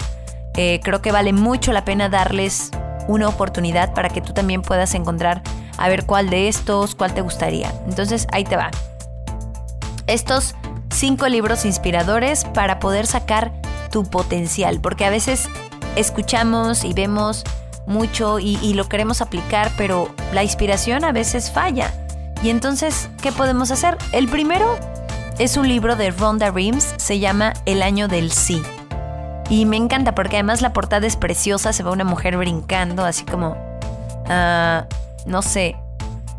eh, 0.56 0.80
creo 0.82 1.02
que 1.02 1.12
vale 1.12 1.32
mucho 1.32 1.72
la 1.72 1.84
pena 1.84 2.08
darles 2.08 2.70
una 3.08 3.28
oportunidad 3.28 3.94
para 3.94 4.08
que 4.08 4.20
tú 4.20 4.32
también 4.32 4.62
puedas 4.62 4.94
encontrar 4.94 5.42
a 5.78 5.88
ver 5.88 6.06
cuál 6.06 6.30
de 6.30 6.48
estos, 6.48 6.94
cuál 6.94 7.14
te 7.14 7.20
gustaría. 7.20 7.72
Entonces, 7.86 8.26
ahí 8.32 8.44
te 8.44 8.56
va. 8.56 8.70
Estos 10.06 10.54
cinco 10.90 11.28
libros 11.28 11.64
inspiradores 11.64 12.44
para 12.44 12.78
poder 12.78 13.06
sacar 13.06 13.52
tu 13.90 14.04
potencial, 14.04 14.80
porque 14.80 15.04
a 15.04 15.10
veces 15.10 15.48
escuchamos 15.94 16.84
y 16.84 16.94
vemos 16.94 17.44
mucho 17.86 18.38
y, 18.38 18.58
y, 18.62 18.74
lo 18.74 18.88
queremos 18.88 19.20
aplicar, 19.20 19.70
pero 19.76 20.08
la 20.32 20.42
inspiración 20.42 21.04
a 21.04 21.12
veces 21.12 21.50
falla. 21.50 22.05
Y 22.42 22.50
entonces, 22.50 23.08
¿qué 23.22 23.32
podemos 23.32 23.70
hacer? 23.70 23.96
El 24.12 24.28
primero 24.28 24.78
es 25.38 25.56
un 25.56 25.68
libro 25.68 25.96
de 25.96 26.10
Rhonda 26.10 26.50
Reams, 26.50 26.94
se 26.96 27.18
llama 27.18 27.52
El 27.64 27.82
año 27.82 28.08
del 28.08 28.32
sí. 28.32 28.62
Y 29.48 29.64
me 29.64 29.76
encanta 29.76 30.14
porque 30.14 30.36
además 30.36 30.60
la 30.60 30.72
portada 30.72 31.06
es 31.06 31.16
preciosa, 31.16 31.72
se 31.72 31.82
ve 31.82 31.90
una 31.90 32.04
mujer 32.04 32.36
brincando, 32.36 33.04
así 33.04 33.24
como, 33.24 33.56
ah, 34.28 34.86
no 35.26 35.42
sé, 35.42 35.76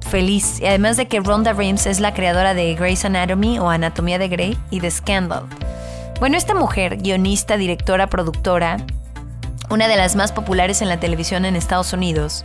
feliz. 0.09 0.61
Además 0.65 0.97
de 0.97 1.07
que 1.07 1.19
Rhonda 1.19 1.53
Reams 1.53 1.85
es 1.85 1.99
la 1.99 2.13
creadora 2.13 2.53
de 2.53 2.75
Grey's 2.75 3.05
Anatomy 3.05 3.59
o 3.59 3.69
Anatomía 3.69 4.17
de 4.17 4.27
Grey 4.27 4.57
y 4.71 4.79
de 4.79 4.91
Scandal. 4.91 5.43
Bueno, 6.19 6.37
esta 6.37 6.55
mujer, 6.55 6.97
guionista, 6.97 7.57
directora, 7.57 8.07
productora, 8.07 8.77
una 9.69 9.87
de 9.87 9.97
las 9.97 10.15
más 10.15 10.31
populares 10.31 10.81
en 10.81 10.89
la 10.89 10.99
televisión 10.99 11.45
en 11.45 11.55
Estados 11.55 11.93
Unidos, 11.93 12.43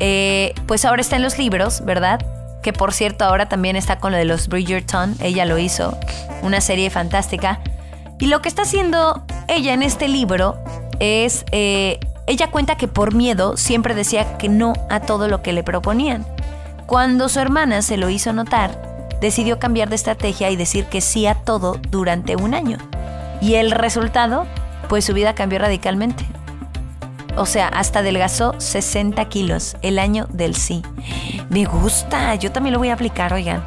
eh, 0.00 0.54
pues 0.66 0.84
ahora 0.84 1.00
está 1.00 1.16
en 1.16 1.22
los 1.22 1.38
libros, 1.38 1.84
¿verdad? 1.84 2.24
Que 2.64 2.72
por 2.72 2.94
cierto 2.94 3.26
ahora 3.26 3.46
también 3.46 3.76
está 3.76 3.98
con 3.98 4.10
lo 4.10 4.16
de 4.16 4.24
los 4.24 4.48
Bridgerton, 4.48 5.16
ella 5.20 5.44
lo 5.44 5.58
hizo, 5.58 5.98
una 6.40 6.62
serie 6.62 6.88
fantástica. 6.88 7.60
Y 8.18 8.28
lo 8.28 8.40
que 8.40 8.48
está 8.48 8.62
haciendo 8.62 9.22
ella 9.48 9.74
en 9.74 9.82
este 9.82 10.08
libro 10.08 10.56
es, 10.98 11.44
eh, 11.52 12.00
ella 12.26 12.50
cuenta 12.50 12.76
que 12.78 12.88
por 12.88 13.14
miedo 13.14 13.58
siempre 13.58 13.94
decía 13.94 14.38
que 14.38 14.48
no 14.48 14.72
a 14.88 15.00
todo 15.00 15.28
lo 15.28 15.42
que 15.42 15.52
le 15.52 15.62
proponían. 15.62 16.24
Cuando 16.86 17.28
su 17.28 17.38
hermana 17.38 17.82
se 17.82 17.98
lo 17.98 18.08
hizo 18.08 18.32
notar, 18.32 19.08
decidió 19.20 19.58
cambiar 19.58 19.90
de 19.90 19.96
estrategia 19.96 20.50
y 20.50 20.56
decir 20.56 20.86
que 20.86 21.02
sí 21.02 21.26
a 21.26 21.34
todo 21.34 21.78
durante 21.90 22.34
un 22.34 22.54
año. 22.54 22.78
Y 23.42 23.56
el 23.56 23.72
resultado, 23.72 24.46
pues 24.88 25.04
su 25.04 25.12
vida 25.12 25.34
cambió 25.34 25.58
radicalmente. 25.58 26.24
O 27.36 27.46
sea, 27.46 27.68
hasta 27.68 28.00
adelgazó 28.00 28.54
60 28.58 29.24
kilos 29.28 29.76
el 29.82 29.98
año 29.98 30.26
del 30.30 30.54
sí. 30.54 30.82
Me 31.50 31.64
gusta, 31.64 32.34
yo 32.36 32.52
también 32.52 32.72
lo 32.72 32.78
voy 32.78 32.90
a 32.90 32.94
aplicar, 32.94 33.32
oigan. 33.32 33.62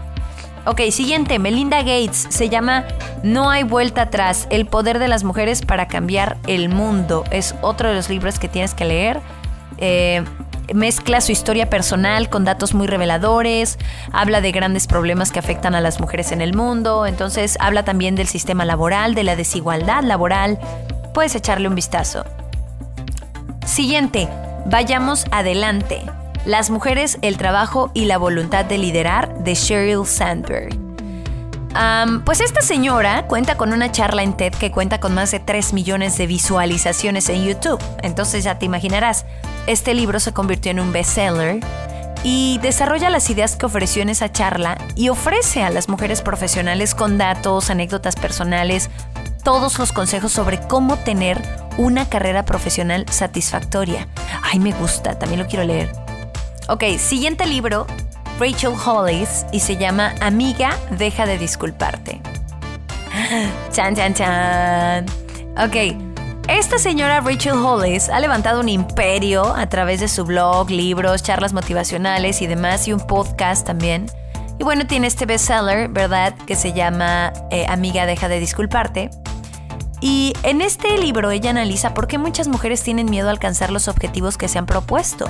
Ok, 0.65 0.81
siguiente, 0.91 1.39
Melinda 1.39 1.77
Gates. 1.79 2.27
Se 2.29 2.49
llama 2.49 2.85
No 3.23 3.49
hay 3.49 3.63
vuelta 3.63 4.03
atrás, 4.03 4.47
el 4.49 4.65
poder 4.65 4.99
de 4.99 5.07
las 5.07 5.23
mujeres 5.23 5.61
para 5.61 5.87
cambiar 5.87 6.37
el 6.45 6.67
mundo. 6.67 7.23
Es 7.31 7.55
otro 7.61 7.87
de 7.87 7.95
los 7.95 8.09
libros 8.09 8.37
que 8.37 8.49
tienes 8.49 8.73
que 8.73 8.83
leer. 8.83 9.21
Eh, 9.77 10.25
mezcla 10.73 11.21
su 11.21 11.31
historia 11.31 11.69
personal 11.69 12.29
con 12.29 12.43
datos 12.43 12.73
muy 12.73 12.87
reveladores, 12.87 13.77
habla 14.11 14.41
de 14.41 14.51
grandes 14.51 14.87
problemas 14.87 15.31
que 15.31 15.39
afectan 15.39 15.75
a 15.75 15.81
las 15.81 15.99
mujeres 16.01 16.31
en 16.31 16.41
el 16.41 16.53
mundo, 16.53 17.05
entonces 17.05 17.57
habla 17.61 17.83
también 17.83 18.15
del 18.15 18.27
sistema 18.27 18.65
laboral, 18.65 19.15
de 19.15 19.23
la 19.23 19.35
desigualdad 19.35 20.03
laboral. 20.03 20.59
Puedes 21.13 21.35
echarle 21.35 21.67
un 21.67 21.75
vistazo. 21.75 22.25
Siguiente, 23.77 24.27
vayamos 24.65 25.25
adelante. 25.29 26.01
Las 26.45 26.71
mujeres, 26.71 27.19
el 27.21 27.37
trabajo 27.37 27.91
y 27.93 28.05
la 28.05 28.17
voluntad 28.17 28.65
de 28.65 28.79
liderar 28.79 29.43
de 29.43 29.53
Sheryl 29.53 30.03
Sandberg. 30.03 30.75
pues 32.25 32.41
esta 32.41 32.61
señora 32.61 33.27
cuenta 33.27 33.55
con 33.55 33.73
una 33.73 33.91
charla 33.91 34.23
en 34.23 34.35
TED 34.35 34.55
que 34.55 34.71
cuenta 34.71 34.99
con 34.99 35.13
más 35.13 35.29
de 35.29 35.39
3 35.39 35.73
millones 35.73 36.17
de 36.17 36.25
visualizaciones 36.25 37.29
en 37.29 37.45
YouTube. 37.45 37.79
Entonces 38.01 38.43
ya 38.43 38.57
te 38.57 38.65
imaginarás, 38.65 39.27
este 39.67 39.93
libro 39.93 40.19
se 40.19 40.33
convirtió 40.33 40.71
en 40.71 40.79
un 40.79 40.91
bestseller 40.91 41.59
y 42.23 42.57
desarrolla 42.63 43.11
las 43.11 43.29
ideas 43.29 43.57
que 43.57 43.67
ofreció 43.67 44.01
en 44.01 44.09
esa 44.09 44.31
charla 44.31 44.79
y 44.95 45.09
ofrece 45.09 45.61
a 45.61 45.69
las 45.69 45.87
mujeres 45.87 46.23
profesionales 46.23 46.95
con 46.95 47.19
datos, 47.19 47.69
anécdotas 47.69 48.15
personales, 48.15 48.89
todos 49.43 49.77
los 49.77 49.91
consejos 49.91 50.31
sobre 50.31 50.59
cómo 50.61 50.95
tener 50.95 51.66
una 51.77 52.09
carrera 52.09 52.43
profesional 52.45 53.05
satisfactoria. 53.09 54.07
Ay, 54.43 54.59
me 54.59 54.71
gusta, 54.73 55.17
también 55.17 55.41
lo 55.41 55.47
quiero 55.47 55.63
leer. 55.63 55.91
Ok, 56.69 56.83
siguiente 56.97 57.45
libro, 57.45 57.87
Rachel 58.39 58.73
Hollis, 58.85 59.45
y 59.51 59.59
se 59.59 59.77
llama 59.77 60.13
Amiga, 60.21 60.77
deja 60.91 61.25
de 61.25 61.37
disculparte. 61.37 62.21
Chan, 63.71 63.95
chan, 63.95 64.13
chan. 64.13 65.05
Ok, 65.57 65.95
esta 66.47 66.77
señora 66.77 67.19
Rachel 67.21 67.53
Hollis 67.53 68.09
ha 68.09 68.19
levantado 68.19 68.61
un 68.61 68.69
imperio 68.69 69.55
a 69.55 69.67
través 69.67 69.99
de 69.99 70.07
su 70.07 70.23
blog, 70.23 70.69
libros, 70.69 71.23
charlas 71.23 71.51
motivacionales 71.51 72.41
y 72.41 72.47
demás, 72.47 72.87
y 72.87 72.93
un 72.93 72.99
podcast 72.99 73.65
también. 73.65 74.05
Y 74.59 74.63
bueno, 74.63 74.87
tiene 74.87 75.07
este 75.07 75.25
bestseller, 75.25 75.89
¿verdad? 75.89 76.33
Que 76.47 76.55
se 76.55 76.73
llama 76.73 77.33
eh, 77.51 77.65
Amiga, 77.67 78.05
deja 78.05 78.27
de 78.27 78.39
disculparte. 78.39 79.09
Y 79.99 80.33
en 80.43 80.61
este 80.61 80.97
libro 80.97 81.31
ella 81.31 81.49
analiza 81.49 81.93
por 81.93 82.07
qué 82.07 82.17
muchas 82.17 82.47
mujeres 82.47 82.83
tienen 82.83 83.09
miedo 83.09 83.27
a 83.27 83.31
alcanzar 83.31 83.71
los 83.71 83.87
objetivos 83.87 84.37
que 84.37 84.47
se 84.47 84.59
han 84.59 84.65
propuesto. 84.65 85.27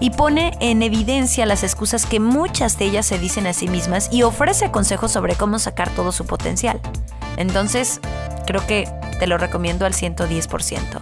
Y 0.00 0.10
pone 0.10 0.56
en 0.60 0.82
evidencia 0.82 1.46
las 1.46 1.62
excusas 1.62 2.06
que 2.06 2.18
muchas 2.18 2.76
de 2.78 2.86
ellas 2.86 3.06
se 3.06 3.18
dicen 3.18 3.46
a 3.46 3.52
sí 3.52 3.68
mismas 3.68 4.08
y 4.10 4.24
ofrece 4.24 4.72
consejos 4.72 5.12
sobre 5.12 5.36
cómo 5.36 5.60
sacar 5.60 5.90
todo 5.90 6.10
su 6.10 6.26
potencial. 6.26 6.80
Entonces, 7.36 8.00
creo 8.44 8.66
que 8.66 8.88
te 9.20 9.28
lo 9.28 9.38
recomiendo 9.38 9.86
al 9.86 9.92
110%. 9.92 11.00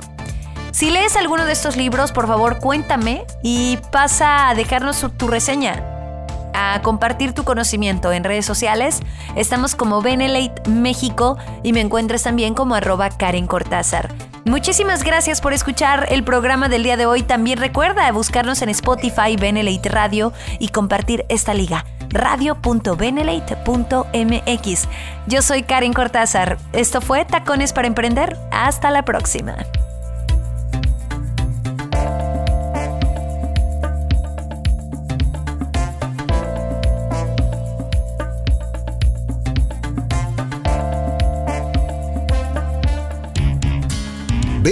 Si 0.72 0.90
lees 0.90 1.16
alguno 1.16 1.46
de 1.46 1.52
estos 1.52 1.76
libros, 1.76 2.12
por 2.12 2.26
favor 2.26 2.58
cuéntame 2.58 3.24
y 3.42 3.78
pasa 3.90 4.48
a 4.48 4.54
dejarnos 4.54 5.04
tu 5.16 5.26
reseña, 5.26 5.89
a 6.54 6.80
compartir 6.82 7.32
tu 7.32 7.44
conocimiento 7.44 8.12
en 8.12 8.24
redes 8.24 8.46
sociales. 8.46 9.00
Estamos 9.36 9.74
como 9.74 10.02
Benelate 10.02 10.68
México 10.68 11.38
y 11.62 11.72
me 11.72 11.80
encuentras 11.80 12.22
también 12.22 12.54
como 12.54 12.74
arroba 12.74 13.10
Karen 13.10 13.46
Cortázar. 13.46 14.12
Muchísimas 14.44 15.04
gracias 15.04 15.40
por 15.40 15.52
escuchar 15.52 16.06
el 16.10 16.24
programa 16.24 16.68
del 16.68 16.82
día 16.82 16.96
de 16.96 17.06
hoy. 17.06 17.22
También 17.22 17.58
recuerda 17.58 18.10
buscarnos 18.12 18.62
en 18.62 18.70
Spotify, 18.70 19.36
Benelate 19.38 19.88
Radio 19.88 20.32
y 20.58 20.68
compartir 20.68 21.26
esta 21.28 21.54
liga 21.54 21.84
radio.benelate.mx. 22.10 24.88
Yo 25.26 25.42
soy 25.42 25.62
Karen 25.62 25.92
Cortázar. 25.92 26.58
Esto 26.72 27.00
fue 27.00 27.24
Tacones 27.24 27.72
para 27.72 27.86
Emprender. 27.86 28.36
Hasta 28.50 28.90
la 28.90 29.04
próxima. 29.04 29.56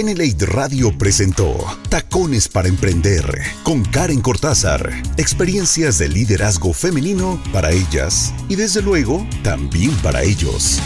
Benelate 0.01 0.45
Radio 0.45 0.97
presentó 0.97 1.57
Tacones 1.89 2.47
para 2.47 2.69
Emprender 2.69 3.41
con 3.63 3.83
Karen 3.83 4.21
Cortázar. 4.21 4.89
Experiencias 5.17 5.97
de 5.97 6.07
liderazgo 6.07 6.71
femenino 6.71 7.37
para 7.51 7.71
ellas 7.71 8.33
y 8.47 8.55
desde 8.55 8.81
luego 8.81 9.27
también 9.43 9.91
para 9.97 10.23
ellos. 10.23 10.79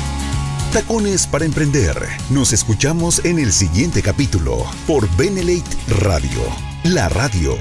Tacones 0.73 1.27
para 1.27 1.45
Emprender. 1.45 1.95
Nos 2.31 2.53
escuchamos 2.53 3.23
en 3.23 3.37
el 3.37 3.53
siguiente 3.53 4.01
capítulo 4.01 4.65
por 4.87 5.07
Benelate 5.15 5.77
Radio, 5.99 6.41
la 6.83 7.07
radio 7.07 7.55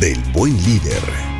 del 0.00 0.20
buen 0.32 0.56
líder. 0.64 1.35